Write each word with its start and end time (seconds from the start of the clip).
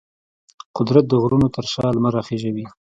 قدرت 0.77 1.05
د 1.07 1.13
غرونو 1.21 1.47
تر 1.55 1.65
شا 1.73 1.85
لمر 1.95 2.11
راخیژوي. 2.19 2.65